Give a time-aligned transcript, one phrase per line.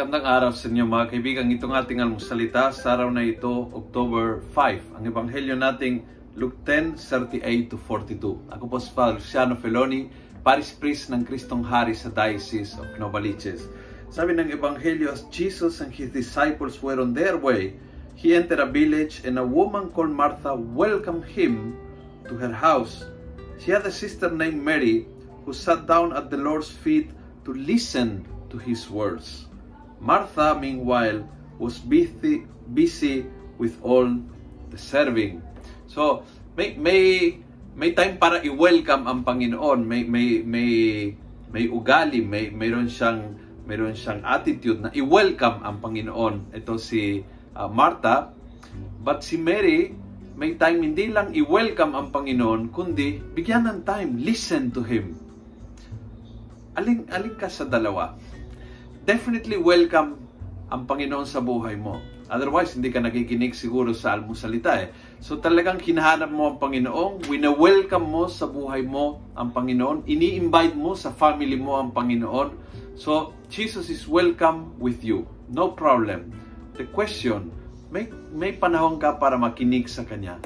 [0.00, 1.52] Magandang araw sa inyo mga kaibigan.
[1.52, 4.96] Itong ating almusalita sa araw na ito, October 5.
[4.96, 6.08] Ang ebanghelyo nating
[6.40, 8.48] Luke 10, 38 to 42.
[8.48, 10.08] Ako po si Father Luciano Feloni,
[10.40, 13.68] Paris Priest ng Kristong Hari sa Diocese of Novaliches.
[14.08, 17.76] Sabi ng ebanghelyo, as Jesus and his disciples were on their way,
[18.16, 21.76] he entered a village and a woman called Martha welcomed him
[22.24, 23.04] to her house.
[23.60, 25.04] She had a sister named Mary
[25.44, 27.12] who sat down at the Lord's feet
[27.44, 29.49] to listen to his words.
[30.00, 31.22] Martha, meanwhile,
[31.60, 33.28] was busy, busy
[33.60, 34.08] with all
[34.72, 35.44] the serving.
[35.86, 36.24] So,
[36.56, 37.36] may may
[37.76, 39.84] may time para i-welcome ang Panginoon.
[39.84, 40.70] May may may
[41.52, 43.36] may ugali, may mayroon siyang
[43.68, 46.56] mayroon siyang attitude na i-welcome ang Panginoon.
[46.56, 47.20] Ito si
[47.54, 48.32] uh, Martha.
[49.00, 49.92] But si Mary,
[50.40, 55.12] may time hindi lang i-welcome ang Panginoon, kundi bigyan ng time, listen to Him.
[56.78, 58.16] Alin, alin ka sa dalawa?
[59.04, 60.20] Definitely welcome
[60.68, 61.98] ang Panginoon sa buhay mo.
[62.30, 64.94] Otherwise, hindi ka nakikinig siguro sa almusalita eh.
[65.18, 70.94] So talagang hinahanap mo ang Panginoon, wina-welcome mo sa buhay mo ang Panginoon, ini-invite mo
[70.94, 72.54] sa family mo ang Panginoon.
[73.00, 75.24] So, Jesus is welcome with you.
[75.48, 76.30] No problem.
[76.76, 77.50] The question,
[77.88, 80.38] may, may panahon ka para makinig sa Kanya.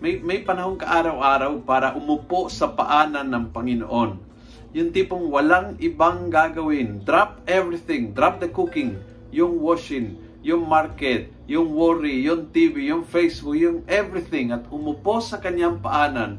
[0.00, 4.29] May, may panahon ka araw-araw para umupo sa paanan ng Panginoon
[4.70, 7.02] yung tipong walang ibang gagawin.
[7.02, 8.14] Drop everything.
[8.14, 9.02] Drop the cooking,
[9.34, 10.14] yung washing,
[10.46, 16.38] yung market, yung worry, yung TV, yung Facebook, yung everything at umupo sa kanyang paanan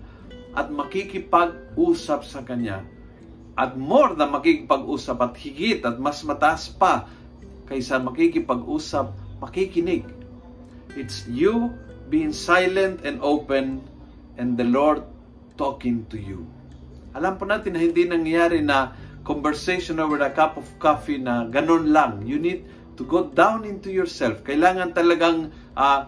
[0.56, 2.88] at makikipag-usap sa kanya.
[3.60, 7.12] At more than makikipag-usap at higit at mas mataas pa
[7.68, 9.12] kaysa makikipag-usap,
[9.44, 10.08] makikinig.
[10.96, 11.72] It's you
[12.08, 13.84] being silent and open
[14.40, 15.04] and the Lord
[15.60, 16.48] talking to you.
[17.12, 18.96] Alam po natin na hindi nangyayari na
[19.28, 22.24] conversation over a cup of coffee na ganun lang.
[22.24, 24.42] You need to go down into yourself.
[24.48, 26.08] Kailangan talagang uh,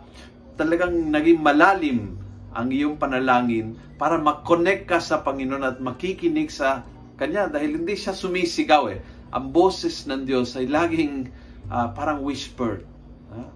[0.56, 2.16] talagang naging malalim
[2.54, 8.14] ang iyong panalangin para mag-connect ka sa Panginoon at makikinig sa Kanya dahil hindi siya
[8.14, 9.00] sumisigaw eh.
[9.34, 11.30] Ang boses ng Diyos ay laging
[11.70, 12.86] uh, parang whisper.
[13.30, 13.50] Uh,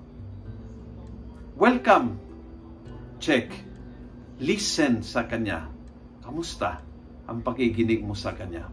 [1.57, 2.21] welcome.
[3.17, 3.49] Check.
[4.37, 5.69] Listen sa Kanya.
[6.21, 6.86] Kamusta?
[7.27, 8.71] Ang pakikinig mo sa Kanya.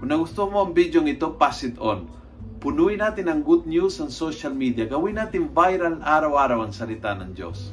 [0.00, 2.08] Kung nagustuhan mo ang video ito, pass it on.
[2.60, 4.88] Punuin natin ang good news sa social media.
[4.88, 7.72] Gawin natin viral araw-araw ang salita ng Diyos.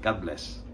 [0.00, 0.65] God bless.